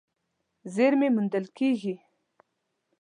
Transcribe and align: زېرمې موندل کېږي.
زېرمې 0.73 1.09
موندل 1.15 1.45
کېږي. 1.57 1.95